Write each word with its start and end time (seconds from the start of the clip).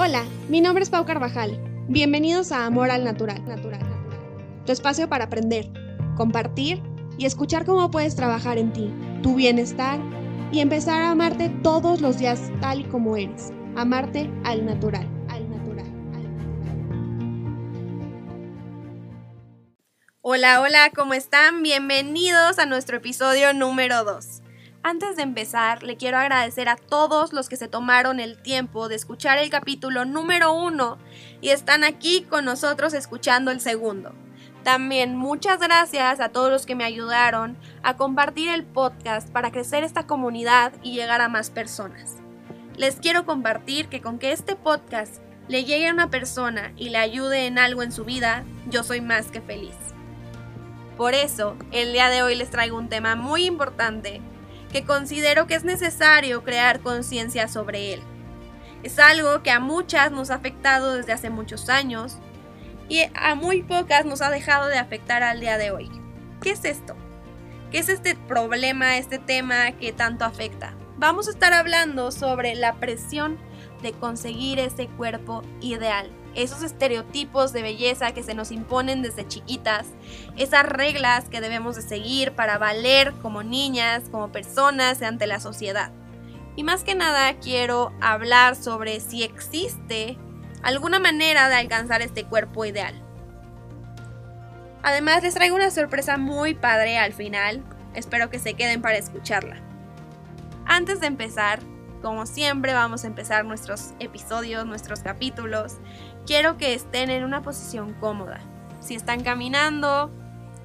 Hola, 0.00 0.24
mi 0.48 0.60
nombre 0.60 0.84
es 0.84 0.90
Pau 0.90 1.04
Carvajal. 1.04 1.58
Bienvenidos 1.88 2.52
a 2.52 2.66
Amor 2.66 2.88
al 2.88 3.02
Natural, 3.02 3.44
Natural, 3.48 3.80
Natural. 3.80 4.64
Tu 4.64 4.70
espacio 4.70 5.08
para 5.08 5.24
aprender, 5.24 5.72
compartir 6.16 6.80
y 7.18 7.26
escuchar 7.26 7.64
cómo 7.66 7.90
puedes 7.90 8.14
trabajar 8.14 8.58
en 8.58 8.72
ti, 8.72 8.92
tu 9.24 9.34
bienestar 9.34 9.98
y 10.52 10.60
empezar 10.60 11.02
a 11.02 11.10
amarte 11.10 11.48
todos 11.64 12.00
los 12.00 12.16
días 12.16 12.40
tal 12.60 12.82
y 12.82 12.84
como 12.84 13.16
eres. 13.16 13.52
Amarte 13.74 14.30
al 14.44 14.64
natural, 14.64 15.08
al 15.30 15.50
natural, 15.50 15.86
al 16.14 16.36
natural. 16.36 16.76
Hola, 20.22 20.60
hola, 20.60 20.92
¿cómo 20.94 21.14
están? 21.14 21.64
Bienvenidos 21.64 22.60
a 22.60 22.66
nuestro 22.66 22.98
episodio 22.98 23.52
número 23.52 24.04
2. 24.04 24.42
Antes 24.88 25.16
de 25.16 25.22
empezar, 25.22 25.82
le 25.82 25.98
quiero 25.98 26.16
agradecer 26.16 26.70
a 26.70 26.76
todos 26.76 27.34
los 27.34 27.50
que 27.50 27.58
se 27.58 27.68
tomaron 27.68 28.20
el 28.20 28.40
tiempo 28.40 28.88
de 28.88 28.94
escuchar 28.94 29.36
el 29.36 29.50
capítulo 29.50 30.06
número 30.06 30.54
1 30.54 30.96
y 31.42 31.50
están 31.50 31.84
aquí 31.84 32.22
con 32.22 32.46
nosotros 32.46 32.94
escuchando 32.94 33.50
el 33.50 33.60
segundo. 33.60 34.14
También 34.62 35.14
muchas 35.14 35.60
gracias 35.60 36.20
a 36.20 36.30
todos 36.30 36.50
los 36.50 36.64
que 36.64 36.74
me 36.74 36.84
ayudaron 36.84 37.58
a 37.82 37.98
compartir 37.98 38.48
el 38.48 38.64
podcast 38.64 39.28
para 39.28 39.50
crecer 39.50 39.84
esta 39.84 40.06
comunidad 40.06 40.72
y 40.82 40.94
llegar 40.94 41.20
a 41.20 41.28
más 41.28 41.50
personas. 41.50 42.16
Les 42.78 42.96
quiero 42.96 43.26
compartir 43.26 43.88
que 43.88 44.00
con 44.00 44.18
que 44.18 44.32
este 44.32 44.56
podcast 44.56 45.16
le 45.48 45.66
llegue 45.66 45.88
a 45.88 45.92
una 45.92 46.08
persona 46.08 46.72
y 46.78 46.88
le 46.88 46.96
ayude 46.96 47.44
en 47.44 47.58
algo 47.58 47.82
en 47.82 47.92
su 47.92 48.06
vida, 48.06 48.42
yo 48.70 48.82
soy 48.82 49.02
más 49.02 49.26
que 49.26 49.42
feliz. 49.42 49.76
Por 50.96 51.12
eso, 51.12 51.58
el 51.72 51.92
día 51.92 52.08
de 52.08 52.22
hoy 52.22 52.36
les 52.36 52.48
traigo 52.48 52.78
un 52.78 52.88
tema 52.88 53.16
muy 53.16 53.44
importante 53.44 54.22
que 54.72 54.84
considero 54.84 55.46
que 55.46 55.54
es 55.54 55.64
necesario 55.64 56.44
crear 56.44 56.80
conciencia 56.80 57.48
sobre 57.48 57.94
él. 57.94 58.02
Es 58.82 58.98
algo 58.98 59.42
que 59.42 59.50
a 59.50 59.60
muchas 59.60 60.12
nos 60.12 60.30
ha 60.30 60.36
afectado 60.36 60.94
desde 60.94 61.12
hace 61.12 61.30
muchos 61.30 61.68
años 61.68 62.18
y 62.88 63.02
a 63.14 63.34
muy 63.34 63.62
pocas 63.62 64.04
nos 64.04 64.22
ha 64.22 64.30
dejado 64.30 64.68
de 64.68 64.78
afectar 64.78 65.22
al 65.22 65.40
día 65.40 65.58
de 65.58 65.70
hoy. 65.70 65.90
¿Qué 66.40 66.50
es 66.50 66.64
esto? 66.64 66.96
¿Qué 67.70 67.78
es 67.78 67.88
este 67.88 68.14
problema, 68.14 68.96
este 68.96 69.18
tema 69.18 69.72
que 69.72 69.92
tanto 69.92 70.24
afecta? 70.24 70.74
Vamos 70.96 71.28
a 71.28 71.32
estar 71.32 71.52
hablando 71.52 72.10
sobre 72.12 72.54
la 72.54 72.74
presión 72.76 73.38
de 73.82 73.92
conseguir 73.92 74.58
ese 74.58 74.86
cuerpo 74.88 75.42
ideal, 75.60 76.10
esos 76.34 76.62
estereotipos 76.62 77.52
de 77.52 77.62
belleza 77.62 78.12
que 78.12 78.22
se 78.22 78.34
nos 78.34 78.50
imponen 78.50 79.02
desde 79.02 79.26
chiquitas, 79.26 79.86
esas 80.36 80.64
reglas 80.64 81.28
que 81.28 81.40
debemos 81.40 81.76
de 81.76 81.82
seguir 81.82 82.32
para 82.32 82.58
valer 82.58 83.12
como 83.22 83.42
niñas, 83.42 84.04
como 84.10 84.32
personas 84.32 85.02
ante 85.02 85.26
la 85.26 85.40
sociedad. 85.40 85.90
Y 86.56 86.64
más 86.64 86.84
que 86.84 86.94
nada 86.94 87.34
quiero 87.34 87.92
hablar 88.00 88.56
sobre 88.56 89.00
si 89.00 89.22
existe 89.22 90.18
alguna 90.62 90.98
manera 90.98 91.48
de 91.48 91.54
alcanzar 91.54 92.02
este 92.02 92.24
cuerpo 92.24 92.64
ideal. 92.64 92.94
Además 94.82 95.22
les 95.22 95.34
traigo 95.34 95.56
una 95.56 95.70
sorpresa 95.70 96.16
muy 96.16 96.54
padre 96.54 96.98
al 96.98 97.12
final, 97.12 97.62
espero 97.94 98.30
que 98.30 98.38
se 98.38 98.54
queden 98.54 98.80
para 98.80 98.96
escucharla. 98.96 99.56
Antes 100.66 101.00
de 101.00 101.06
empezar, 101.06 101.60
como 102.02 102.26
siempre 102.26 102.72
vamos 102.72 103.04
a 103.04 103.06
empezar 103.08 103.44
nuestros 103.44 103.92
episodios, 103.98 104.66
nuestros 104.66 105.00
capítulos, 105.00 105.78
quiero 106.28 106.58
que 106.58 106.74
estén 106.74 107.08
en 107.08 107.24
una 107.24 107.40
posición 107.40 107.94
cómoda. 107.94 108.38
Si 108.80 108.94
están 108.94 109.22
caminando, 109.22 110.10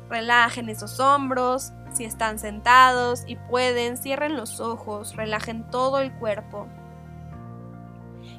relajen 0.09 0.67
esos 0.67 0.99
hombros, 0.99 1.71
si 1.93 2.03
están 2.03 2.37
sentados 2.37 3.23
y 3.25 3.37
pueden, 3.37 3.95
cierren 3.95 4.35
los 4.35 4.59
ojos, 4.59 5.15
relajen 5.15 5.63
todo 5.71 5.99
el 6.01 6.11
cuerpo 6.11 6.67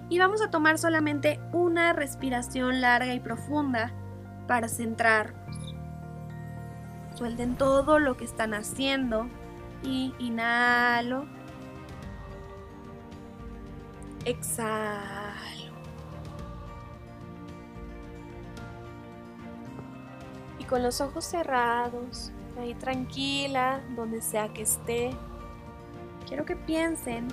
y 0.09 0.19
vamos 0.19 0.43
a 0.43 0.51
tomar 0.51 0.79
solamente 0.79 1.41
una 1.53 1.93
respiración 1.93 2.81
larga 2.81 3.15
y 3.15 3.21
profunda 3.21 3.93
para 4.47 4.69
centrarnos. 4.69 5.75
Suelten 7.15 7.57
todo 7.57 7.99
lo 7.99 8.17
que 8.17 8.25
están 8.25 8.55
haciendo 8.55 9.29
y 9.83 10.13
inhalo. 10.19 11.27
Exhalo. 14.25 15.54
Con 20.69 20.83
los 20.83 21.01
ojos 21.01 21.25
cerrados, 21.25 22.33
ahí 22.59 22.75
tranquila, 22.75 23.81
donde 23.95 24.23
sea 24.23 24.53
que 24.53 24.63
esté, 24.63 25.11
quiero 26.27 26.45
que 26.45 26.57
piensen 26.57 27.29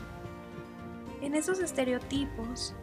en 1.22 1.36
esos 1.36 1.60
estereotipos, 1.60 2.76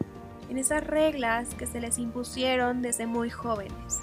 en 0.49 0.57
esas 0.57 0.83
reglas 0.85 1.53
que 1.53 1.67
se 1.67 1.79
les 1.79 1.99
impusieron 1.99 2.81
desde 2.81 3.05
muy 3.05 3.29
jóvenes. 3.29 4.01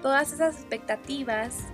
Todas 0.00 0.32
esas 0.32 0.56
expectativas 0.56 1.68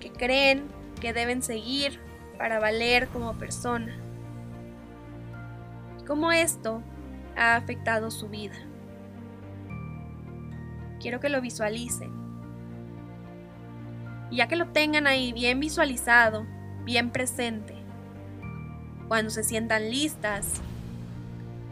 que 0.00 0.10
creen 0.10 0.66
que 1.00 1.12
deben 1.12 1.42
seguir 1.42 2.00
para 2.36 2.58
valer 2.58 3.08
como 3.08 3.38
persona. 3.38 3.96
Cómo 6.06 6.32
esto 6.32 6.82
ha 7.36 7.54
afectado 7.54 8.10
su 8.10 8.28
vida. 8.28 8.56
Quiero 11.02 11.18
que 11.18 11.28
lo 11.28 11.40
visualicen. 11.40 12.12
Y 14.30 14.36
ya 14.36 14.46
que 14.46 14.54
lo 14.54 14.68
tengan 14.68 15.08
ahí 15.08 15.32
bien 15.32 15.58
visualizado, 15.58 16.46
bien 16.84 17.10
presente, 17.10 17.74
cuando 19.08 19.30
se 19.30 19.42
sientan 19.42 19.90
listas, 19.90 20.62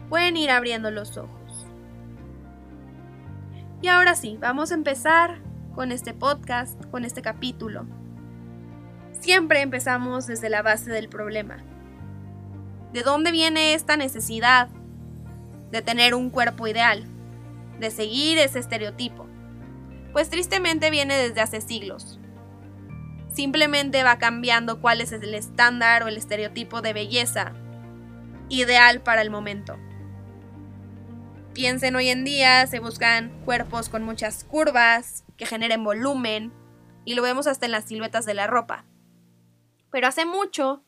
pueden 0.09 0.35
ir 0.35 0.51
abriendo 0.51 0.91
los 0.91 1.17
ojos. 1.17 1.65
Y 3.81 3.87
ahora 3.87 4.15
sí, 4.15 4.37
vamos 4.39 4.71
a 4.71 4.75
empezar 4.75 5.39
con 5.73 5.93
este 5.93 6.13
podcast, 6.13 6.83
con 6.91 7.05
este 7.05 7.21
capítulo. 7.21 7.85
Siempre 9.21 9.61
empezamos 9.61 10.27
desde 10.27 10.49
la 10.49 10.61
base 10.61 10.91
del 10.91 11.07
problema. 11.07 11.63
¿De 12.91 13.01
dónde 13.01 13.31
viene 13.31 13.75
esta 13.75 13.95
necesidad 13.95 14.67
de 15.71 15.81
tener 15.81 16.15
un 16.15 16.29
cuerpo 16.29 16.67
ideal? 16.67 17.10
De 17.81 17.89
seguir 17.89 18.37
ese 18.37 18.59
estereotipo. 18.59 19.27
Pues 20.13 20.29
tristemente 20.29 20.91
viene 20.91 21.17
desde 21.17 21.41
hace 21.41 21.61
siglos. 21.61 22.19
Simplemente 23.33 24.03
va 24.03 24.19
cambiando 24.19 24.79
cuál 24.79 25.01
es 25.01 25.11
el 25.11 25.33
estándar 25.33 26.03
o 26.03 26.07
el 26.07 26.15
estereotipo 26.15 26.81
de 26.81 26.93
belleza 26.93 27.53
ideal 28.49 29.01
para 29.01 29.23
el 29.23 29.31
momento. 29.31 29.79
Piensen 31.53 31.95
hoy 31.95 32.09
en 32.09 32.23
día, 32.23 32.67
se 32.67 32.77
buscan 32.79 33.31
cuerpos 33.45 33.89
con 33.89 34.03
muchas 34.03 34.43
curvas, 34.43 35.23
que 35.35 35.47
generen 35.47 35.83
volumen, 35.83 36.53
y 37.03 37.15
lo 37.15 37.23
vemos 37.23 37.47
hasta 37.47 37.65
en 37.65 37.71
las 37.71 37.85
siluetas 37.85 38.25
de 38.25 38.35
la 38.35 38.45
ropa. 38.45 38.85
Pero 39.89 40.07
hace 40.07 40.25
mucho, 40.25 40.83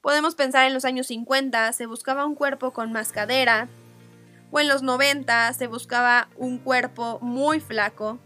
podemos 0.00 0.36
pensar 0.36 0.66
en 0.66 0.72
los 0.72 0.86
años 0.86 1.08
50, 1.08 1.70
se 1.74 1.84
buscaba 1.84 2.24
un 2.24 2.34
cuerpo 2.34 2.72
con 2.72 2.92
más 2.92 3.12
cadera, 3.12 3.68
o 4.54 4.60
en 4.60 4.68
los 4.68 4.84
90 4.84 5.52
se 5.52 5.66
buscaba 5.66 6.28
un 6.36 6.58
cuerpo 6.58 7.18
muy 7.20 7.58
flaco, 7.58 8.20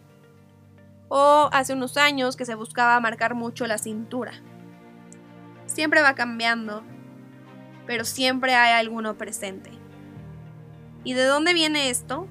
o 1.08 1.48
hace 1.54 1.72
unos 1.72 1.96
años 1.96 2.36
que 2.36 2.44
se 2.44 2.54
buscaba 2.54 3.00
marcar 3.00 3.34
mucho 3.34 3.66
la 3.66 3.78
cintura. 3.78 4.32
Siempre 5.64 6.02
va 6.02 6.14
cambiando, 6.14 6.84
pero 7.86 8.04
siempre 8.04 8.54
hay 8.54 8.74
alguno 8.74 9.16
presente. 9.16 9.70
¿Y 11.02 11.14
de 11.14 11.24
dónde 11.24 11.54
viene 11.54 11.88
esto? 11.88 12.28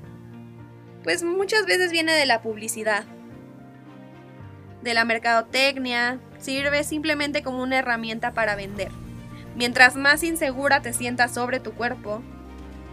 Pues 1.04 1.24
muchas 1.24 1.66
veces 1.66 1.92
viene 1.92 2.12
de 2.12 2.28
la 2.28 2.44
publicidad, 2.44 3.04
de 4.84 4.94
la 4.94 5.06
mercadotecnia, 5.06 6.20
sirve 6.38 6.84
simplemente 6.84 7.42
como 7.42 7.64
una 7.64 7.80
herramienta 7.80 8.32
para 8.36 8.56
vender. 8.56 8.92
Mientras 9.56 9.96
más 9.96 10.22
insegura 10.22 10.84
te 10.84 10.94
sientas 10.94 11.34
sobre 11.34 11.60
tu 11.60 11.72
cuerpo, 11.74 12.22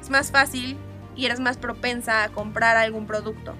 es 0.00 0.08
más 0.08 0.30
fácil 0.30 0.78
y 1.16 1.26
eres 1.26 1.40
más 1.40 1.56
propensa 1.56 2.24
a 2.24 2.28
comprar 2.28 2.76
algún 2.76 3.06
producto. 3.06 3.54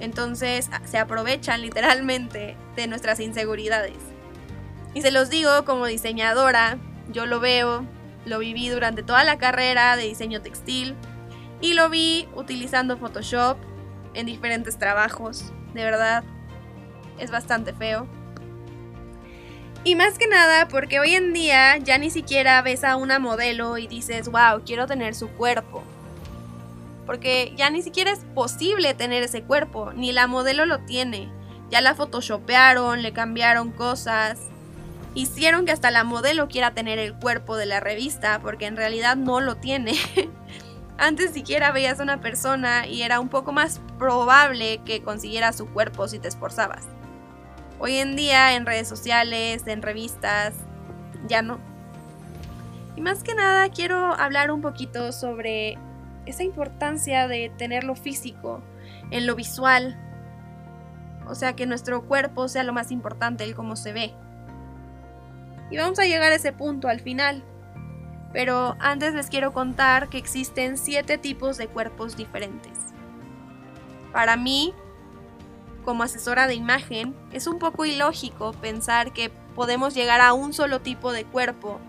Entonces 0.00 0.70
se 0.84 0.98
aprovechan 0.98 1.60
literalmente 1.60 2.56
de 2.76 2.86
nuestras 2.86 3.20
inseguridades. 3.20 3.98
Y 4.94 5.02
se 5.02 5.10
los 5.10 5.30
digo 5.30 5.64
como 5.64 5.86
diseñadora, 5.86 6.78
yo 7.12 7.26
lo 7.26 7.38
veo, 7.38 7.84
lo 8.24 8.38
viví 8.38 8.68
durante 8.68 9.02
toda 9.02 9.24
la 9.24 9.38
carrera 9.38 9.96
de 9.96 10.04
diseño 10.04 10.40
textil 10.40 10.96
y 11.60 11.74
lo 11.74 11.90
vi 11.90 12.28
utilizando 12.34 12.96
Photoshop 12.96 13.58
en 14.14 14.26
diferentes 14.26 14.78
trabajos. 14.78 15.52
De 15.74 15.84
verdad, 15.84 16.24
es 17.18 17.30
bastante 17.30 17.72
feo. 17.72 18.08
Y 19.84 19.94
más 19.94 20.18
que 20.18 20.26
nada 20.26 20.68
porque 20.68 21.00
hoy 21.00 21.14
en 21.14 21.32
día 21.32 21.76
ya 21.78 21.96
ni 21.98 22.10
siquiera 22.10 22.60
ves 22.62 22.84
a 22.84 22.96
una 22.96 23.18
modelo 23.18 23.78
y 23.78 23.86
dices, 23.86 24.28
wow, 24.28 24.62
quiero 24.64 24.86
tener 24.86 25.14
su 25.14 25.28
cuerpo 25.28 25.82
porque 27.10 27.52
ya 27.56 27.70
ni 27.70 27.82
siquiera 27.82 28.12
es 28.12 28.20
posible 28.36 28.94
tener 28.94 29.24
ese 29.24 29.42
cuerpo, 29.42 29.92
ni 29.92 30.12
la 30.12 30.28
modelo 30.28 30.64
lo 30.64 30.78
tiene. 30.78 31.28
Ya 31.68 31.80
la 31.80 31.96
photoshopearon, 31.96 33.02
le 33.02 33.12
cambiaron 33.12 33.72
cosas. 33.72 34.38
hicieron 35.16 35.66
que 35.66 35.72
hasta 35.72 35.90
la 35.90 36.04
modelo 36.04 36.46
quiera 36.46 36.72
tener 36.72 37.00
el 37.00 37.14
cuerpo 37.14 37.56
de 37.56 37.66
la 37.66 37.80
revista, 37.80 38.38
porque 38.40 38.66
en 38.66 38.76
realidad 38.76 39.16
no 39.16 39.40
lo 39.40 39.56
tiene. 39.56 39.94
Antes 40.98 41.32
siquiera 41.32 41.72
veías 41.72 41.98
a 41.98 42.04
una 42.04 42.20
persona 42.20 42.86
y 42.86 43.02
era 43.02 43.18
un 43.18 43.28
poco 43.28 43.50
más 43.50 43.80
probable 43.98 44.80
que 44.84 45.02
consiguiera 45.02 45.52
su 45.52 45.66
cuerpo 45.66 46.06
si 46.06 46.20
te 46.20 46.28
esforzabas. 46.28 46.84
Hoy 47.80 47.96
en 47.96 48.14
día 48.14 48.54
en 48.54 48.66
redes 48.66 48.86
sociales, 48.86 49.66
en 49.66 49.82
revistas, 49.82 50.54
ya 51.26 51.42
no. 51.42 51.58
Y 52.94 53.00
más 53.00 53.24
que 53.24 53.34
nada 53.34 53.68
quiero 53.68 54.14
hablar 54.14 54.52
un 54.52 54.62
poquito 54.62 55.10
sobre 55.10 55.76
esa 56.30 56.42
importancia 56.42 57.28
de 57.28 57.50
tener 57.56 57.84
lo 57.84 57.94
físico 57.94 58.62
en 59.10 59.26
lo 59.26 59.34
visual. 59.34 59.98
O 61.26 61.34
sea, 61.34 61.54
que 61.54 61.66
nuestro 61.66 62.02
cuerpo 62.02 62.48
sea 62.48 62.64
lo 62.64 62.72
más 62.72 62.90
importante, 62.90 63.44
el 63.44 63.54
cómo 63.54 63.76
se 63.76 63.92
ve. 63.92 64.14
Y 65.70 65.76
vamos 65.76 65.98
a 65.98 66.04
llegar 66.04 66.32
a 66.32 66.36
ese 66.36 66.52
punto 66.52 66.88
al 66.88 67.00
final. 67.00 67.44
Pero 68.32 68.76
antes 68.80 69.14
les 69.14 69.28
quiero 69.28 69.52
contar 69.52 70.08
que 70.08 70.18
existen 70.18 70.78
siete 70.78 71.18
tipos 71.18 71.56
de 71.56 71.68
cuerpos 71.68 72.16
diferentes. 72.16 72.78
Para 74.12 74.36
mí, 74.36 74.74
como 75.84 76.02
asesora 76.02 76.46
de 76.46 76.54
imagen, 76.54 77.14
es 77.32 77.46
un 77.46 77.58
poco 77.58 77.84
ilógico 77.84 78.52
pensar 78.52 79.12
que 79.12 79.30
podemos 79.54 79.94
llegar 79.94 80.20
a 80.20 80.32
un 80.32 80.52
solo 80.52 80.80
tipo 80.80 81.12
de 81.12 81.24
cuerpo 81.24 81.80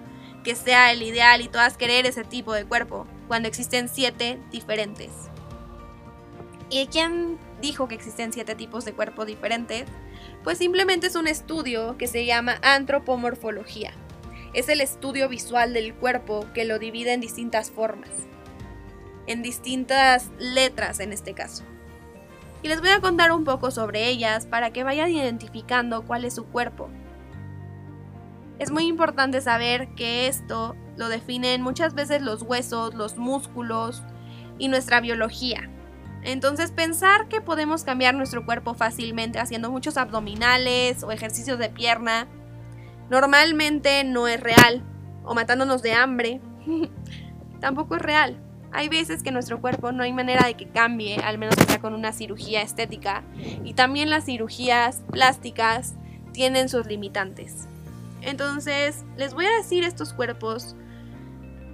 que 0.43 0.55
sea 0.55 0.91
el 0.91 1.03
ideal 1.03 1.41
y 1.41 1.47
todas 1.47 1.77
querer 1.77 2.05
ese 2.05 2.23
tipo 2.23 2.53
de 2.53 2.65
cuerpo, 2.65 3.05
cuando 3.31 3.47
existen 3.47 3.87
siete 3.87 4.39
diferentes. 4.51 5.09
¿Y 6.69 6.87
quién 6.87 7.37
dijo 7.61 7.87
que 7.87 7.95
existen 7.95 8.33
siete 8.33 8.55
tipos 8.55 8.83
de 8.83 8.91
cuerpo 8.91 9.23
diferentes? 9.23 9.85
Pues 10.43 10.57
simplemente 10.57 11.07
es 11.07 11.15
un 11.15 11.27
estudio 11.27 11.95
que 11.97 12.07
se 12.07 12.25
llama 12.25 12.59
antropomorfología. 12.61 13.93
Es 14.53 14.67
el 14.67 14.81
estudio 14.81 15.29
visual 15.29 15.71
del 15.71 15.93
cuerpo 15.93 16.45
que 16.53 16.65
lo 16.65 16.77
divide 16.77 17.13
en 17.13 17.21
distintas 17.21 17.71
formas, 17.71 18.09
en 19.27 19.41
distintas 19.41 20.29
letras 20.37 20.99
en 20.99 21.13
este 21.13 21.33
caso. 21.33 21.63
Y 22.63 22.67
les 22.67 22.81
voy 22.81 22.89
a 22.89 22.99
contar 22.99 23.31
un 23.31 23.45
poco 23.45 23.71
sobre 23.71 24.09
ellas 24.09 24.45
para 24.45 24.73
que 24.73 24.83
vayan 24.83 25.09
identificando 25.09 26.01
cuál 26.01 26.25
es 26.25 26.35
su 26.35 26.47
cuerpo. 26.47 26.89
Es 28.61 28.69
muy 28.69 28.85
importante 28.85 29.41
saber 29.41 29.87
que 29.95 30.27
esto 30.27 30.75
lo 30.95 31.09
definen 31.09 31.63
muchas 31.63 31.95
veces 31.95 32.21
los 32.21 32.43
huesos, 32.43 32.93
los 32.93 33.17
músculos 33.17 34.03
y 34.59 34.67
nuestra 34.67 35.01
biología. 35.01 35.67
Entonces 36.21 36.71
pensar 36.71 37.27
que 37.27 37.41
podemos 37.41 37.83
cambiar 37.83 38.13
nuestro 38.13 38.45
cuerpo 38.45 38.75
fácilmente 38.75 39.39
haciendo 39.39 39.71
muchos 39.71 39.97
abdominales 39.97 41.01
o 41.01 41.11
ejercicios 41.11 41.57
de 41.57 41.69
pierna 41.69 42.27
normalmente 43.09 44.03
no 44.03 44.27
es 44.27 44.39
real, 44.39 44.83
o 45.23 45.33
matándonos 45.33 45.81
de 45.81 45.93
hambre, 45.93 46.39
tampoco 47.59 47.95
es 47.95 48.03
real. 48.03 48.37
Hay 48.71 48.89
veces 48.89 49.23
que 49.23 49.31
nuestro 49.31 49.59
cuerpo 49.59 49.91
no 49.91 50.03
hay 50.03 50.13
manera 50.13 50.45
de 50.45 50.53
que 50.53 50.69
cambie, 50.69 51.15
al 51.15 51.39
menos 51.39 51.55
que 51.55 51.79
con 51.79 51.95
una 51.95 52.13
cirugía 52.13 52.61
estética, 52.61 53.23
y 53.63 53.73
también 53.73 54.11
las 54.11 54.25
cirugías 54.25 55.01
plásticas 55.09 55.95
tienen 56.31 56.69
sus 56.69 56.85
limitantes. 56.85 57.67
Entonces, 58.21 59.03
les 59.17 59.33
voy 59.33 59.45
a 59.45 59.57
decir 59.57 59.83
estos 59.83 60.13
cuerpos, 60.13 60.75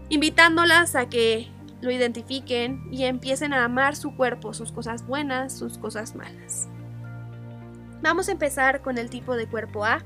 invitándolas 0.10 0.96
a 0.96 1.10
que 1.10 1.52
lo 1.82 1.92
identifiquen 1.92 2.88
y 2.92 3.04
empiecen 3.04 3.54
a 3.54 3.66
amar 3.66 3.96
su 3.96 4.16
cuerpo, 4.16 4.54
sus 4.54 4.72
cosas 4.72 5.06
buenas, 5.06 5.58
sus 5.58 5.78
cosas 5.78 6.16
malas. 6.16 6.68
Vamos 8.02 8.30
a 8.30 8.32
empezar 8.32 8.82
con 8.82 8.98
el 8.98 9.10
tipo 9.10 9.36
de 9.36 9.48
cuerpo 9.48 9.86
A, 9.86 10.04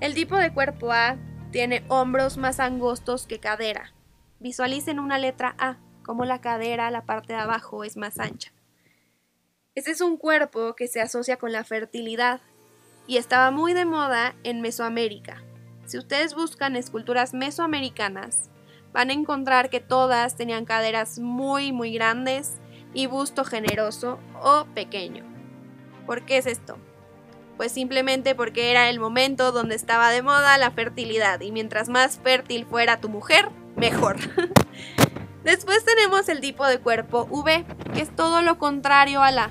el 0.00 0.14
tipo 0.14 0.36
de 0.36 0.52
cuerpo 0.52 0.92
A 0.92 1.16
tiene 1.50 1.84
hombros 1.88 2.36
más 2.36 2.60
angostos 2.60 3.26
que 3.26 3.40
cadera. 3.40 3.92
Visualicen 4.40 4.98
una 4.98 5.18
letra 5.18 5.54
A, 5.58 5.78
como 6.02 6.24
la 6.24 6.40
cadera, 6.40 6.90
la 6.90 7.04
parte 7.04 7.32
de 7.32 7.38
abajo 7.38 7.84
es 7.84 7.96
más 7.96 8.18
ancha. 8.18 8.52
Este 9.74 9.90
es 9.90 10.00
un 10.00 10.16
cuerpo 10.16 10.74
que 10.74 10.88
se 10.88 11.00
asocia 11.00 11.36
con 11.36 11.52
la 11.52 11.64
fertilidad 11.64 12.40
y 13.06 13.16
estaba 13.16 13.50
muy 13.50 13.72
de 13.72 13.84
moda 13.84 14.34
en 14.42 14.60
Mesoamérica. 14.60 15.42
Si 15.86 15.98
ustedes 15.98 16.34
buscan 16.34 16.76
esculturas 16.76 17.34
mesoamericanas, 17.34 18.50
van 18.92 19.10
a 19.10 19.14
encontrar 19.14 19.70
que 19.70 19.80
todas 19.80 20.36
tenían 20.36 20.64
caderas 20.64 21.18
muy 21.18 21.72
muy 21.72 21.92
grandes 21.92 22.54
y 22.94 23.06
busto 23.06 23.44
generoso 23.44 24.18
o 24.42 24.66
pequeño. 24.74 25.24
¿Por 26.06 26.24
qué 26.24 26.38
es 26.38 26.46
esto? 26.46 26.78
pues 27.56 27.72
simplemente 27.72 28.34
porque 28.34 28.70
era 28.70 28.88
el 28.90 29.00
momento 29.00 29.52
donde 29.52 29.74
estaba 29.74 30.10
de 30.10 30.22
moda 30.22 30.58
la 30.58 30.70
fertilidad 30.70 31.40
y 31.40 31.52
mientras 31.52 31.88
más 31.88 32.20
fértil 32.22 32.66
fuera 32.66 33.00
tu 33.00 33.08
mujer, 33.08 33.48
mejor. 33.76 34.16
Después 35.44 35.84
tenemos 35.84 36.28
el 36.28 36.40
tipo 36.40 36.66
de 36.66 36.80
cuerpo 36.80 37.26
V, 37.30 37.64
que 37.94 38.00
es 38.00 38.14
todo 38.14 38.42
lo 38.42 38.58
contrario 38.58 39.22
a 39.22 39.30
la. 39.30 39.50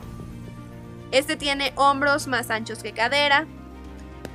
Este 1.16 1.38
tiene 1.38 1.72
hombros 1.78 2.28
más 2.28 2.50
anchos 2.50 2.84
que 2.84 2.92
cadera 2.92 3.48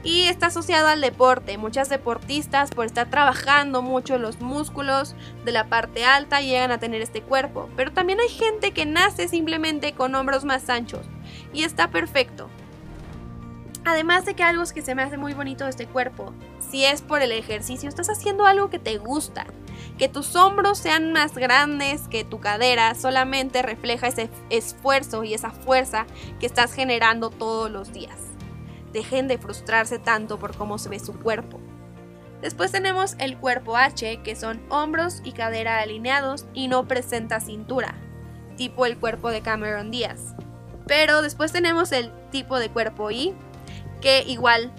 y 0.02 0.22
está 0.22 0.46
asociado 0.46 0.88
al 0.88 1.02
deporte. 1.02 1.58
Muchas 1.58 1.90
deportistas 1.90 2.70
por 2.70 2.86
estar 2.86 3.10
trabajando 3.10 3.82
mucho 3.82 4.16
los 4.16 4.40
músculos 4.40 5.14
de 5.44 5.52
la 5.52 5.68
parte 5.68 6.06
alta 6.06 6.40
llegan 6.40 6.70
a 6.70 6.78
tener 6.78 7.02
este 7.02 7.20
cuerpo, 7.20 7.68
pero 7.76 7.92
también 7.92 8.18
hay 8.18 8.30
gente 8.30 8.72
que 8.72 8.86
nace 8.86 9.28
simplemente 9.28 9.92
con 9.92 10.14
hombros 10.14 10.46
más 10.46 10.70
anchos 10.70 11.04
y 11.52 11.64
está 11.64 11.90
perfecto. 11.90 12.48
Además 13.84 14.24
de 14.24 14.32
que 14.32 14.42
algo 14.42 14.62
es 14.62 14.72
que 14.72 14.80
se 14.80 14.94
me 14.94 15.02
hace 15.02 15.18
muy 15.18 15.34
bonito 15.34 15.64
de 15.64 15.70
este 15.70 15.86
cuerpo, 15.86 16.32
si 16.60 16.86
es 16.86 17.02
por 17.02 17.20
el 17.20 17.32
ejercicio, 17.32 17.90
estás 17.90 18.08
haciendo 18.08 18.46
algo 18.46 18.70
que 18.70 18.78
te 18.78 18.96
gusta. 18.96 19.44
Que 19.98 20.08
tus 20.08 20.34
hombros 20.36 20.78
sean 20.78 21.12
más 21.12 21.34
grandes 21.34 22.08
que 22.08 22.24
tu 22.24 22.40
cadera 22.40 22.94
solamente 22.94 23.62
refleja 23.62 24.08
ese 24.08 24.30
esfuerzo 24.50 25.24
y 25.24 25.34
esa 25.34 25.50
fuerza 25.50 26.06
que 26.38 26.46
estás 26.46 26.72
generando 26.72 27.30
todos 27.30 27.70
los 27.70 27.92
días. 27.92 28.18
Dejen 28.92 29.28
de 29.28 29.38
frustrarse 29.38 29.98
tanto 29.98 30.38
por 30.38 30.56
cómo 30.56 30.78
se 30.78 30.88
ve 30.88 30.98
su 30.98 31.14
cuerpo. 31.14 31.60
Después 32.40 32.72
tenemos 32.72 33.16
el 33.18 33.36
cuerpo 33.36 33.76
H, 33.76 34.22
que 34.22 34.34
son 34.34 34.62
hombros 34.70 35.20
y 35.24 35.32
cadera 35.32 35.80
alineados 35.80 36.46
y 36.54 36.68
no 36.68 36.88
presenta 36.88 37.40
cintura, 37.40 37.94
tipo 38.56 38.86
el 38.86 38.96
cuerpo 38.96 39.30
de 39.30 39.42
Cameron 39.42 39.90
Díaz. 39.90 40.34
Pero 40.86 41.20
después 41.20 41.52
tenemos 41.52 41.92
el 41.92 42.10
tipo 42.30 42.58
de 42.58 42.70
cuerpo 42.70 43.10
I, 43.10 43.34
que 44.00 44.22
igual 44.22 44.72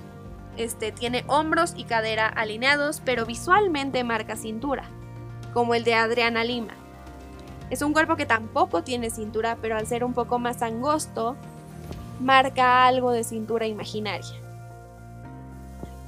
este, 0.57 0.91
tiene 0.91 1.23
hombros 1.27 1.73
y 1.75 1.85
cadera 1.85 2.27
alineados, 2.27 3.01
pero 3.03 3.25
visualmente 3.25 4.03
marca 4.03 4.35
cintura, 4.35 4.83
como 5.53 5.73
el 5.73 5.83
de 5.83 5.95
Adriana 5.95 6.43
Lima. 6.43 6.73
Es 7.69 7.81
un 7.81 7.93
cuerpo 7.93 8.17
que 8.17 8.25
tampoco 8.25 8.83
tiene 8.83 9.09
cintura, 9.09 9.57
pero 9.61 9.77
al 9.77 9.87
ser 9.87 10.03
un 10.03 10.13
poco 10.13 10.39
más 10.39 10.61
angosto, 10.61 11.37
marca 12.19 12.85
algo 12.85 13.11
de 13.11 13.23
cintura 13.23 13.65
imaginaria. 13.65 14.35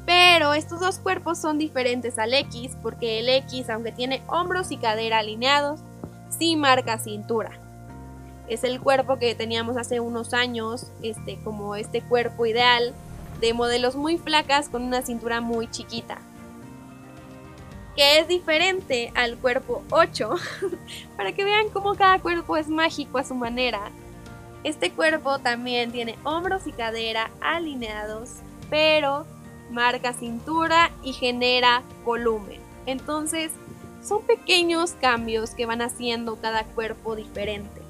Pero 0.05 0.53
estos 0.53 0.81
dos 0.81 0.99
cuerpos 0.99 1.37
son 1.37 1.57
diferentes 1.57 2.19
al 2.19 2.33
X, 2.33 2.75
porque 2.81 3.19
el 3.19 3.29
X, 3.29 3.69
aunque 3.69 3.93
tiene 3.93 4.21
hombros 4.27 4.71
y 4.71 4.77
cadera 4.77 5.19
alineados, 5.19 5.79
sí 6.29 6.57
marca 6.57 6.99
cintura. 6.99 7.51
Es 8.49 8.65
el 8.65 8.81
cuerpo 8.81 9.17
que 9.17 9.33
teníamos 9.33 9.77
hace 9.77 10.01
unos 10.01 10.33
años, 10.33 10.91
este, 11.01 11.41
como 11.43 11.75
este 11.75 12.01
cuerpo 12.01 12.45
ideal, 12.45 12.93
de 13.43 13.53
modelos 13.53 13.97
muy 13.97 14.17
flacas 14.17 14.69
con 14.69 14.83
una 14.83 15.01
cintura 15.01 15.41
muy 15.41 15.69
chiquita. 15.69 16.17
Que 17.93 18.19
es 18.19 18.27
diferente 18.29 19.11
al 19.15 19.37
cuerpo 19.37 19.83
8, 19.91 20.29
para 21.17 21.33
que 21.33 21.43
vean 21.43 21.69
cómo 21.69 21.95
cada 21.95 22.19
cuerpo 22.19 22.55
es 22.55 22.69
mágico 22.69 23.17
a 23.17 23.25
su 23.25 23.35
manera. 23.35 23.91
Este 24.63 24.91
cuerpo 24.91 25.39
también 25.39 25.91
tiene 25.91 26.17
hombros 26.23 26.67
y 26.67 26.71
cadera 26.71 27.31
alineados, 27.41 28.37
pero 28.69 29.25
marca 29.69 30.13
cintura 30.13 30.91
y 31.03 31.11
genera 31.11 31.83
volumen. 32.05 32.61
Entonces, 32.85 33.51
son 34.01 34.21
pequeños 34.25 34.93
cambios 35.01 35.49
que 35.49 35.65
van 35.65 35.81
haciendo 35.81 36.37
cada 36.37 36.63
cuerpo 36.63 37.17
diferente. 37.17 37.82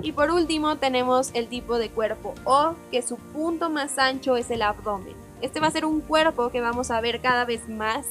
Y 0.00 0.12
por 0.12 0.30
último 0.30 0.76
tenemos 0.76 1.30
el 1.34 1.48
tipo 1.48 1.76
de 1.78 1.90
cuerpo 1.90 2.34
O, 2.44 2.74
que 2.90 3.02
su 3.02 3.16
punto 3.16 3.68
más 3.68 3.98
ancho 3.98 4.36
es 4.36 4.50
el 4.50 4.62
abdomen. 4.62 5.14
Este 5.40 5.60
va 5.60 5.68
a 5.68 5.72
ser 5.72 5.84
un 5.84 6.00
cuerpo 6.00 6.50
que 6.50 6.60
vamos 6.60 6.90
a 6.90 7.00
ver 7.00 7.20
cada 7.20 7.44
vez 7.44 7.68
más 7.68 8.06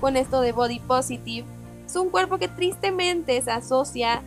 con 0.00 0.16
esto 0.16 0.40
de 0.40 0.52
body 0.52 0.80
positive. 0.80 1.46
Es 1.86 1.96
un 1.96 2.10
cuerpo 2.10 2.38
que 2.38 2.48
tristemente 2.48 3.40
se 3.42 3.50
asocia 3.50 4.22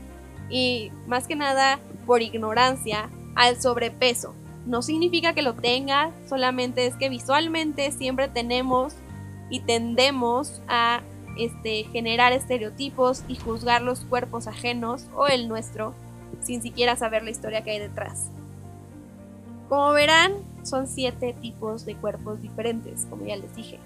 y 0.49 0.91
más 1.07 1.27
que 1.27 1.35
nada 1.35 1.79
por 2.05 2.21
ignorancia 2.21 3.09
al 3.35 3.61
sobrepeso. 3.61 4.33
No 4.65 4.81
significa 4.81 5.33
que 5.33 5.41
lo 5.41 5.53
tenga, 5.53 6.11
solamente 6.27 6.85
es 6.87 6.95
que 6.95 7.09
visualmente 7.09 7.91
siempre 7.91 8.27
tenemos 8.27 8.93
y 9.49 9.61
tendemos 9.61 10.61
a 10.67 11.01
este, 11.37 11.83
generar 11.85 12.33
estereotipos 12.33 13.23
y 13.27 13.35
juzgar 13.35 13.81
los 13.81 14.01
cuerpos 14.01 14.47
ajenos 14.47 15.07
o 15.15 15.27
el 15.27 15.47
nuestro 15.47 15.93
sin 16.47 16.61
siquiera 16.61 16.95
saber 16.95 17.23
la 17.23 17.29
historia 17.29 17.61
que 17.61 17.71
hay 17.71 17.79
detrás. 17.79 18.29
Como 19.67 19.91
verán, 19.91 20.31
son 20.63 20.87
siete 20.87 21.35
tipos 21.41 21.85
de 21.85 21.95
cuerpos 21.95 22.41
diferentes, 22.41 23.05
como 23.09 23.25
ya 23.25 23.35
les 23.35 23.53
dije. 23.53 23.79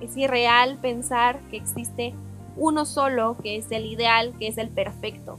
Es 0.00 0.16
irreal 0.16 0.78
pensar 0.80 1.40
que 1.50 1.56
existe 1.56 2.14
uno 2.56 2.86
solo 2.86 3.36
que 3.42 3.56
es 3.56 3.66
el 3.72 3.84
ideal, 3.86 4.32
que 4.38 4.46
es 4.46 4.58
el 4.58 4.68
perfecto. 4.68 5.38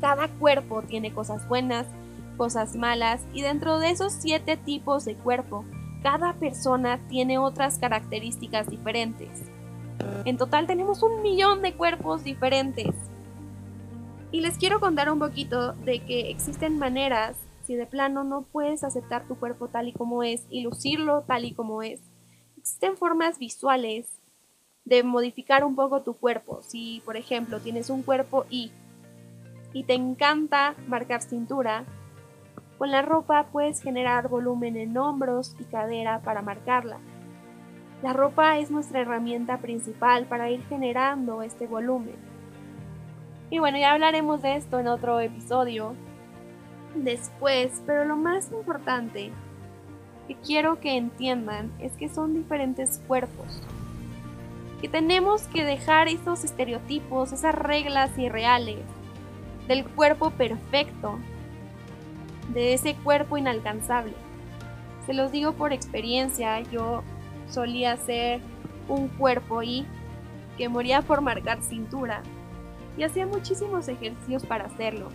Cada 0.00 0.26
cuerpo 0.26 0.82
tiene 0.82 1.12
cosas 1.12 1.46
buenas, 1.46 1.86
cosas 2.36 2.74
malas, 2.74 3.22
y 3.32 3.42
dentro 3.42 3.78
de 3.78 3.90
esos 3.90 4.12
siete 4.12 4.56
tipos 4.56 5.04
de 5.04 5.14
cuerpo, 5.14 5.64
cada 6.02 6.32
persona 6.34 6.98
tiene 7.08 7.38
otras 7.38 7.78
características 7.78 8.68
diferentes. 8.68 9.30
En 10.24 10.36
total 10.36 10.66
tenemos 10.66 11.04
un 11.04 11.22
millón 11.22 11.62
de 11.62 11.74
cuerpos 11.74 12.24
diferentes. 12.24 12.92
Y 14.34 14.40
les 14.40 14.58
quiero 14.58 14.80
contar 14.80 15.12
un 15.12 15.20
poquito 15.20 15.74
de 15.74 16.00
que 16.00 16.28
existen 16.28 16.76
maneras, 16.76 17.36
si 17.62 17.76
de 17.76 17.86
plano 17.86 18.24
no 18.24 18.42
puedes 18.42 18.82
aceptar 18.82 19.28
tu 19.28 19.36
cuerpo 19.36 19.68
tal 19.68 19.86
y 19.86 19.92
como 19.92 20.24
es 20.24 20.44
y 20.50 20.62
lucirlo 20.62 21.22
tal 21.22 21.44
y 21.44 21.54
como 21.54 21.84
es, 21.84 22.00
existen 22.56 22.96
formas 22.96 23.38
visuales 23.38 24.08
de 24.84 25.04
modificar 25.04 25.62
un 25.62 25.76
poco 25.76 26.02
tu 26.02 26.14
cuerpo. 26.14 26.62
Si, 26.62 27.00
por 27.04 27.16
ejemplo, 27.16 27.60
tienes 27.60 27.90
un 27.90 28.02
cuerpo 28.02 28.44
Y 28.50 28.72
y 29.72 29.84
te 29.84 29.94
encanta 29.94 30.74
marcar 30.88 31.22
cintura, 31.22 31.84
con 32.76 32.90
la 32.90 33.02
ropa 33.02 33.50
puedes 33.52 33.80
generar 33.80 34.26
volumen 34.26 34.76
en 34.76 34.98
hombros 34.98 35.54
y 35.60 35.64
cadera 35.64 36.22
para 36.22 36.42
marcarla. 36.42 36.98
La 38.02 38.12
ropa 38.12 38.58
es 38.58 38.72
nuestra 38.72 39.00
herramienta 39.00 39.58
principal 39.58 40.26
para 40.26 40.50
ir 40.50 40.60
generando 40.64 41.40
este 41.42 41.68
volumen. 41.68 42.33
Y 43.50 43.58
bueno, 43.58 43.78
ya 43.78 43.92
hablaremos 43.92 44.42
de 44.42 44.56
esto 44.56 44.78
en 44.78 44.88
otro 44.88 45.20
episodio 45.20 45.94
después, 46.94 47.82
pero 47.86 48.04
lo 48.04 48.16
más 48.16 48.50
importante 48.52 49.32
que 50.26 50.34
quiero 50.36 50.80
que 50.80 50.96
entiendan 50.96 51.70
es 51.78 51.92
que 51.92 52.08
son 52.08 52.34
diferentes 52.34 53.00
cuerpos. 53.06 53.62
Que 54.80 54.88
tenemos 54.88 55.42
que 55.48 55.64
dejar 55.64 56.08
esos 56.08 56.44
estereotipos, 56.44 57.32
esas 57.32 57.54
reglas 57.54 58.16
irreales 58.18 58.84
del 59.68 59.84
cuerpo 59.84 60.30
perfecto, 60.30 61.18
de 62.52 62.74
ese 62.74 62.94
cuerpo 62.96 63.38
inalcanzable. 63.38 64.14
Se 65.06 65.14
los 65.14 65.32
digo 65.32 65.52
por 65.52 65.72
experiencia, 65.72 66.60
yo 66.60 67.02
solía 67.48 67.96
ser 67.96 68.40
un 68.88 69.08
cuerpo 69.08 69.62
y 69.62 69.86
que 70.56 70.68
moría 70.68 71.02
por 71.02 71.20
marcar 71.20 71.62
cintura 71.62 72.22
y 72.96 73.02
hacía 73.02 73.26
muchísimos 73.26 73.88
ejercicios 73.88 74.44
para 74.44 74.66
hacerlo. 74.66 75.08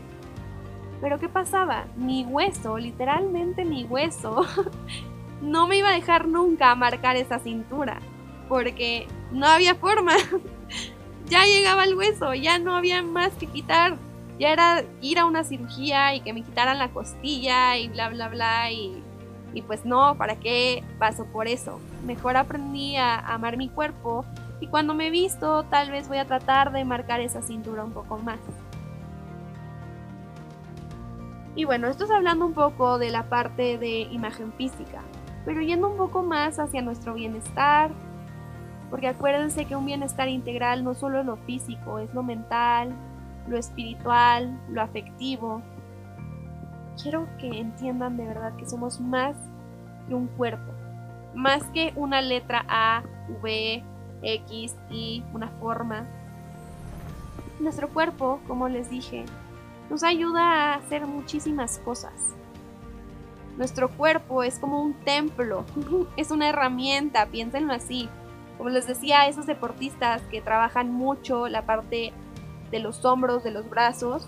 Pero 1.02 1.20
¿qué 1.20 1.30
pasaba? 1.30 1.86
Mi 1.96 2.26
hueso, 2.26 2.78
literalmente 2.78 3.64
mi 3.64 3.86
hueso, 3.86 4.46
no 5.42 5.68
me 5.68 5.78
iba 5.78 5.90
a 5.90 5.94
dejar 5.94 6.28
nunca 6.28 6.76
marcar 6.76 7.16
esa 7.16 7.40
cintura, 7.40 8.00
porque 8.50 9.08
no 9.32 9.48
había 9.48 9.76
forma. 9.76 10.14
ya 11.28 11.46
llegaba 11.46 11.86
el 11.86 11.96
hueso, 11.96 12.34
ya 12.34 12.60
no 12.60 12.76
había 12.76 13.02
más 13.02 13.34
que 13.34 13.48
quitar. 13.48 13.98
Ya 14.40 14.54
era 14.54 14.84
ir 15.02 15.20
a 15.20 15.26
una 15.26 15.44
cirugía 15.44 16.16
y 16.16 16.22
que 16.22 16.32
me 16.32 16.44
quitaran 16.44 16.78
la 16.78 16.90
costilla 16.90 17.78
y 17.78 17.90
bla, 17.90 18.10
bla, 18.10 18.30
bla. 18.30 18.72
Y, 18.72 19.04
y 19.54 19.62
pues 19.62 19.86
no, 19.86 20.16
¿para 20.16 20.38
qué 20.38 20.84
paso 20.98 21.26
por 21.26 21.48
eso? 21.48 21.80
Mejor 22.06 22.38
aprendí 22.38 22.96
a 22.96 23.20
amar 23.20 23.58
mi 23.58 23.68
cuerpo 23.68 24.26
y 24.60 24.68
cuando 24.68 24.94
me 24.94 25.10
visto 25.10 25.64
tal 25.64 25.92
vez 25.92 26.08
voy 26.08 26.18
a 26.18 26.26
tratar 26.26 26.72
de 26.72 26.84
marcar 26.86 27.22
esa 27.22 27.42
cintura 27.42 27.84
un 27.84 27.92
poco 27.92 28.18
más. 28.18 28.40
Y 31.56 31.66
bueno, 31.66 31.88
esto 31.88 32.06
es 32.06 32.12
hablando 32.12 32.46
un 32.46 32.54
poco 32.54 33.00
de 33.00 33.10
la 33.10 33.24
parte 33.24 33.78
de 33.78 34.02
imagen 34.02 34.54
física, 34.54 35.02
pero 35.46 35.62
yendo 35.62 35.90
un 35.90 35.98
poco 35.98 36.24
más 36.24 36.60
hacia 36.60 36.82
nuestro 36.82 37.14
bienestar, 37.14 37.92
porque 38.90 39.08
acuérdense 39.08 39.66
que 39.66 39.76
un 39.76 39.86
bienestar 39.86 40.28
integral 40.30 40.84
no 40.84 40.94
solo 40.94 41.20
es 41.20 41.26
lo 41.26 41.38
físico, 41.38 42.00
es 42.00 42.14
lo 42.14 42.24
mental, 42.24 42.94
lo 43.48 43.58
espiritual, 43.58 44.60
lo 44.70 44.82
afectivo. 44.82 45.62
Quiero 47.02 47.28
que 47.40 47.48
entiendan 47.48 48.18
de 48.18 48.28
verdad 48.28 48.56
que 48.56 48.66
somos 48.66 49.00
más 49.00 49.36
que 50.08 50.16
un 50.16 50.28
cuerpo, 50.28 50.72
más 51.34 51.64
que 51.74 51.94
una 51.96 52.22
letra 52.22 52.66
A, 52.68 53.04
V, 53.42 53.84
X, 54.22 54.76
Y, 54.90 55.24
una 55.34 55.50
forma. 55.60 56.06
Nuestro 57.60 57.90
cuerpo, 57.90 58.40
como 58.48 58.70
les 58.70 58.90
dije, 58.90 59.26
nos 59.90 60.04
ayuda 60.04 60.42
a 60.42 60.76
hacer 60.76 61.06
muchísimas 61.06 61.80
cosas. 61.80 62.14
Nuestro 63.58 63.90
cuerpo 63.90 64.44
es 64.44 64.60
como 64.60 64.82
un 64.82 64.94
templo, 64.94 65.66
es 66.18 66.32
una 66.32 66.50
herramienta, 66.50 67.26
piénsenlo 67.26 67.74
así. 67.74 68.10
Como 68.58 68.70
les 68.70 68.88
decía, 68.88 69.28
esos 69.28 69.46
deportistas 69.46 70.22
que 70.24 70.42
trabajan 70.42 70.92
mucho 70.92 71.48
la 71.48 71.66
parte 71.66 72.14
de 72.72 72.80
los 72.80 73.04
hombros, 73.06 73.44
de 73.44 73.52
los 73.52 73.70
brazos, 73.70 74.28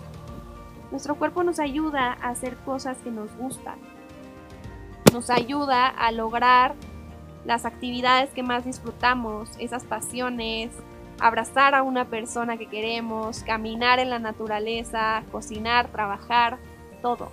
nuestro 0.90 1.14
cuerpo 1.14 1.42
nos 1.42 1.58
ayuda 1.58 2.18
a 2.20 2.28
hacer 2.28 2.56
cosas 2.58 2.98
que 2.98 3.10
nos 3.10 3.34
gustan. 3.36 3.78
Nos 5.12 5.30
ayuda 5.30 5.86
a 5.86 6.12
lograr 6.12 6.74
las 7.44 7.64
actividades 7.64 8.30
que 8.30 8.42
más 8.42 8.64
disfrutamos, 8.64 9.50
esas 9.58 9.84
pasiones, 9.84 10.70
abrazar 11.20 11.74
a 11.74 11.82
una 11.82 12.06
persona 12.06 12.56
que 12.56 12.66
queremos, 12.66 13.42
caminar 13.42 13.98
en 13.98 14.10
la 14.10 14.18
naturaleza, 14.18 15.22
cocinar, 15.30 15.88
trabajar, 15.88 16.58
todo. 17.00 17.30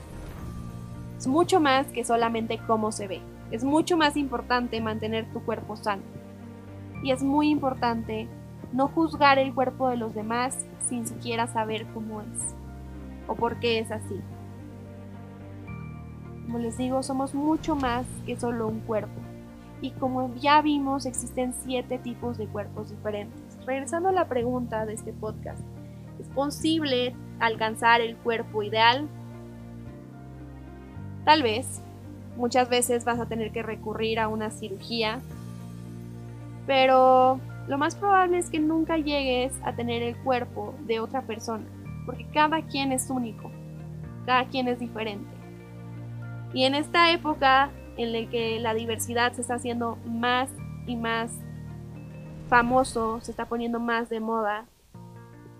Es 1.17 1.27
mucho 1.27 1.59
más 1.59 1.87
que 1.87 2.03
solamente 2.03 2.59
cómo 2.65 2.91
se 2.91 3.07
ve. 3.07 3.21
Es 3.51 3.63
mucho 3.63 3.97
más 3.97 4.15
importante 4.15 4.79
mantener 4.79 5.25
tu 5.31 5.41
cuerpo 5.41 5.75
sano. 5.75 6.03
Y 7.03 7.11
es 7.11 7.23
muy 7.23 7.49
importante 7.49 8.27
no 8.73 8.87
juzgar 8.87 9.39
el 9.39 9.53
cuerpo 9.53 9.89
de 9.89 9.97
los 9.97 10.13
demás 10.13 10.65
sin 10.87 11.07
siquiera 11.07 11.47
saber 11.47 11.85
cómo 11.93 12.21
es 12.21 12.55
o 13.27 13.35
por 13.35 13.59
qué 13.59 13.79
es 13.79 13.91
así. 13.91 14.19
Como 16.45 16.59
les 16.59 16.77
digo, 16.77 17.03
somos 17.03 17.33
mucho 17.33 17.75
más 17.75 18.05
que 18.25 18.39
solo 18.39 18.67
un 18.67 18.79
cuerpo. 18.81 19.28
Y 19.81 19.91
como 19.91 20.35
ya 20.35 20.61
vimos, 20.61 21.05
existen 21.05 21.53
siete 21.53 21.99
tipos 21.99 22.37
de 22.37 22.47
cuerpos 22.47 22.89
diferentes. 22.89 23.57
Regresando 23.65 24.09
a 24.09 24.11
la 24.11 24.27
pregunta 24.27 24.85
de 24.85 24.93
este 24.93 25.13
podcast, 25.13 25.61
¿es 26.19 26.27
posible 26.29 27.15
alcanzar 27.39 28.01
el 28.01 28.17
cuerpo 28.17 28.63
ideal? 28.63 29.07
Tal 31.23 31.43
vez. 31.43 31.81
Muchas 32.35 32.69
veces 32.69 33.03
vas 33.03 33.19
a 33.19 33.25
tener 33.25 33.51
que 33.51 33.63
recurrir 33.63 34.19
a 34.19 34.29
una 34.29 34.49
cirugía. 34.49 35.19
Pero 36.65 37.39
lo 37.67 37.77
más 37.77 37.95
probable 37.95 38.37
es 38.37 38.49
que 38.49 38.59
nunca 38.59 38.97
llegues 38.97 39.53
a 39.63 39.73
tener 39.73 40.01
el 40.01 40.15
cuerpo 40.17 40.73
de 40.85 40.99
otra 40.99 41.21
persona. 41.21 41.65
Porque 42.05 42.25
cada 42.33 42.61
quien 42.63 42.91
es 42.91 43.09
único. 43.09 43.51
Cada 44.25 44.45
quien 44.45 44.67
es 44.67 44.79
diferente. 44.79 45.29
Y 46.53 46.63
en 46.63 46.75
esta 46.75 47.11
época 47.11 47.69
en 47.99 48.15
el 48.15 48.29
que 48.29 48.59
la 48.59 48.73
diversidad 48.73 49.33
se 49.33 49.41
está 49.41 49.55
haciendo 49.55 49.97
más 50.05 50.49
y 50.87 50.95
más 50.95 51.31
famoso, 52.47 53.19
se 53.21 53.31
está 53.31 53.47
poniendo 53.47 53.79
más 53.79 54.07
de 54.07 54.21
moda, 54.21 54.65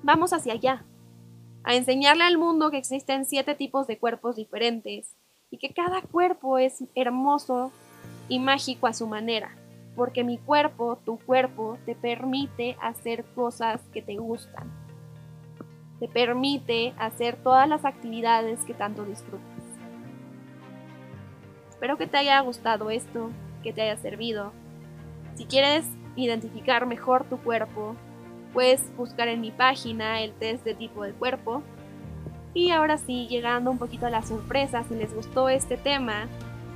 vamos 0.04 0.32
hacia 0.32 0.54
allá, 0.54 0.86
a 1.64 1.76
enseñarle 1.76 2.24
al 2.24 2.38
mundo 2.38 2.72
que 2.72 2.78
existen 2.78 3.26
siete 3.26 3.56
tipos 3.56 3.88
de 3.88 4.00
cuerpos 4.00 4.38
diferentes 4.38 5.18
y 5.52 5.58
que 5.58 5.74
cada 5.74 6.02
cuerpo 6.02 6.58
es 6.58 6.84
hermoso 6.96 7.74
y 8.30 8.40
mágico 8.40 8.88
a 8.88 8.94
su 8.94 9.06
manera, 9.06 9.56
porque 9.98 10.24
mi 10.24 10.38
cuerpo, 10.38 10.98
tu 11.04 11.20
cuerpo, 11.20 11.78
te 11.86 11.94
permite 11.94 12.78
hacer 12.82 13.26
cosas 13.36 13.82
que 13.92 14.02
te 14.02 14.16
gustan, 14.16 14.72
te 16.00 16.08
permite 16.08 16.94
hacer 16.98 17.36
todas 17.44 17.68
las 17.68 17.84
actividades 17.84 18.64
que 18.64 18.74
tanto 18.74 19.04
disfrutas. 19.04 19.69
Espero 21.80 21.98
que 21.98 22.08
te 22.08 22.18
haya 22.18 22.38
gustado 22.42 22.90
esto, 22.90 23.30
que 23.64 23.72
te 23.72 23.82
haya 23.82 23.96
servido. 23.96 24.52
Si 25.36 25.46
quieres 25.46 25.86
identificar 26.18 26.86
mejor 26.86 27.24
tu 27.24 27.38
cuerpo, 27.38 27.96
puedes 28.52 28.94
buscar 28.98 29.30
en 29.30 29.40
mi 29.40 29.52
página 29.52 30.20
el 30.22 30.34
test 30.34 30.66
de 30.66 30.74
tipo 30.74 31.04
de 31.04 31.14
cuerpo. 31.14 31.64
Y 32.54 32.72
ahora 32.72 32.98
sí, 32.98 33.28
llegando 33.30 33.72
un 33.72 33.78
poquito 33.78 34.08
a 34.08 34.10
la 34.10 34.24
sorpresa, 34.24 34.84
si 34.90 34.96
les 34.96 35.16
gustó 35.16 35.48
este 35.48 35.78
tema 35.78 36.28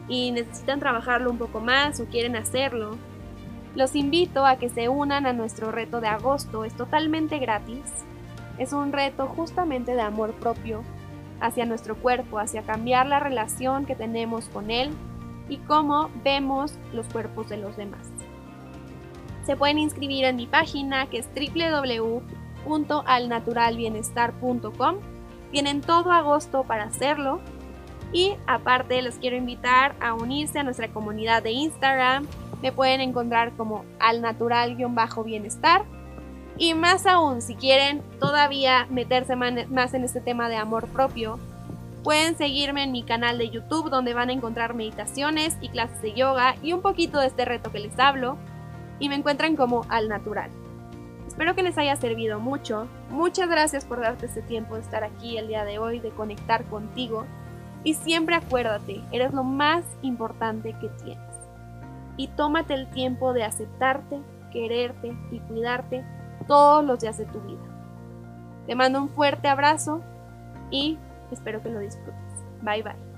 y 0.07 0.31
necesitan 0.31 0.79
trabajarlo 0.79 1.31
un 1.31 1.37
poco 1.37 1.59
más 1.59 1.99
o 1.99 2.05
quieren 2.05 2.37
hacerlo, 2.37 2.97
los 3.75 3.97
invito 3.97 4.45
a 4.45 4.55
que 4.55 4.69
se 4.69 4.87
unan 4.87 5.25
a 5.25 5.33
nuestro 5.33 5.69
reto 5.69 5.99
de 5.99 6.07
agosto. 6.07 6.63
Es 6.63 6.77
totalmente 6.77 7.39
gratis. 7.39 7.83
Es 8.57 8.71
un 8.71 8.93
reto 8.93 9.27
justamente 9.27 9.95
de 9.95 10.01
amor 10.01 10.31
propio 10.35 10.81
hacia 11.43 11.65
nuestro 11.65 11.95
cuerpo, 11.97 12.39
hacia 12.39 12.63
cambiar 12.63 13.05
la 13.05 13.19
relación 13.19 13.85
que 13.85 13.95
tenemos 13.95 14.47
con 14.47 14.71
él 14.71 14.91
y 15.49 15.57
cómo 15.57 16.09
vemos 16.23 16.79
los 16.93 17.05
cuerpos 17.07 17.49
de 17.49 17.57
los 17.57 17.75
demás. 17.75 18.09
Se 19.45 19.57
pueden 19.57 19.77
inscribir 19.77 20.23
en 20.23 20.37
mi 20.37 20.47
página 20.47 21.09
que 21.09 21.17
es 21.17 21.27
www.alnaturalbienestar.com. 22.65 24.95
Tienen 25.51 25.81
todo 25.81 26.11
agosto 26.11 26.63
para 26.63 26.85
hacerlo 26.85 27.41
Y 28.13 28.35
aparte 28.47 29.01
les 29.01 29.17
quiero 29.17 29.35
invitar 29.35 29.97
a 29.99 30.13
unirse 30.13 30.59
a 30.59 30.63
nuestra 30.63 30.87
comunidad 30.87 31.43
de 31.43 31.51
Instagram. 31.51 32.25
Me 32.61 32.71
pueden 32.71 33.01
encontrar 33.01 33.51
como 33.57 33.83
al 33.99 34.21
natural-bienestar. 34.21 35.83
Y 36.57 36.73
más 36.75 37.05
aún, 37.05 37.41
si 37.41 37.55
quieren 37.55 38.01
todavía 38.19 38.85
meterse 38.89 39.35
más 39.35 39.93
en 39.93 40.03
este 40.03 40.21
tema 40.21 40.49
de 40.49 40.55
amor 40.55 40.87
propio, 40.87 41.39
pueden 42.03 42.37
seguirme 42.37 42.83
en 42.83 42.91
mi 42.91 43.03
canal 43.03 43.37
de 43.37 43.49
YouTube 43.49 43.89
donde 43.89 44.13
van 44.13 44.29
a 44.29 44.33
encontrar 44.33 44.75
meditaciones 44.75 45.57
y 45.61 45.69
clases 45.69 46.01
de 46.01 46.13
yoga 46.13 46.55
y 46.61 46.73
un 46.73 46.81
poquito 46.81 47.19
de 47.19 47.27
este 47.27 47.45
reto 47.45 47.71
que 47.71 47.79
les 47.79 47.97
hablo. 47.97 48.37
Y 48.99 49.09
me 49.09 49.15
encuentran 49.15 49.55
como 49.55 49.85
al 49.89 50.07
natural. 50.07 50.51
Espero 51.27 51.55
que 51.55 51.63
les 51.63 51.77
haya 51.79 51.95
servido 51.95 52.39
mucho. 52.39 52.87
Muchas 53.09 53.49
gracias 53.49 53.85
por 53.85 53.99
darte 53.99 54.27
este 54.27 54.43
tiempo 54.43 54.75
de 54.75 54.81
estar 54.81 55.03
aquí 55.03 55.37
el 55.37 55.47
día 55.47 55.65
de 55.65 55.79
hoy, 55.79 55.99
de 55.99 56.11
conectar 56.11 56.63
contigo. 56.65 57.25
Y 57.83 57.95
siempre 57.95 58.35
acuérdate, 58.35 59.01
eres 59.11 59.33
lo 59.33 59.43
más 59.43 59.83
importante 60.03 60.75
que 60.79 60.89
tienes. 61.03 61.33
Y 62.17 62.27
tómate 62.27 62.75
el 62.75 62.87
tiempo 62.91 63.33
de 63.33 63.43
aceptarte, 63.43 64.21
quererte 64.51 65.17
y 65.31 65.39
cuidarte 65.39 66.05
todos 66.45 66.83
los 66.83 66.99
días 66.99 67.17
de 67.17 67.25
tu 67.25 67.39
vida. 67.41 67.61
Te 68.65 68.75
mando 68.75 69.01
un 69.01 69.09
fuerte 69.09 69.47
abrazo 69.47 70.01
y 70.71 70.97
espero 71.31 71.61
que 71.61 71.69
lo 71.69 71.79
disfrutes. 71.79 72.43
Bye 72.61 72.83
bye. 72.83 73.12